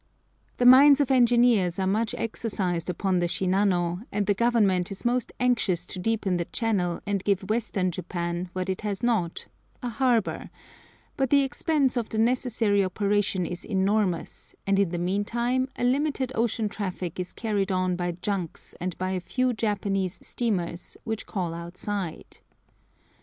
[0.57, 5.31] The minds of engineers are much exercised upon the Shinano, and the Government is most
[5.39, 10.49] anxious to deepen the channel and give Western Japan what it has not—a harbour;
[11.17, 16.31] but the expense of the necessary operation is enormous, and in the meantime a limited
[16.33, 21.27] ocean traffic is carried on by junks and by a few small Japanese steamers which
[21.27, 22.39] call outside.